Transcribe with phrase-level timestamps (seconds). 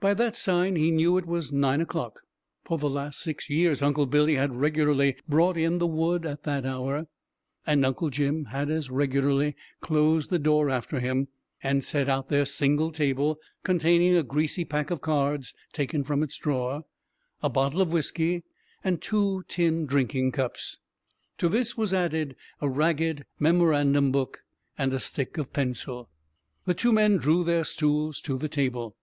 [0.00, 2.22] By that sign he knew it was nine o'clock:
[2.64, 6.66] for the last six years Uncle Billy had regularly brought in the wood at that
[6.66, 7.06] hour,
[7.68, 11.28] and Uncle Jim had as regularly closed the door after him,
[11.62, 16.36] and set out their single table, containing a greasy pack of cards taken from its
[16.36, 16.82] drawer,
[17.40, 18.42] a bottle of whiskey,
[18.82, 20.78] and two tin drinking cups.
[21.38, 24.40] To this was added a ragged memorandum book
[24.76, 26.10] and a stick of pencil.
[26.64, 28.96] The two men drew their stools to the table.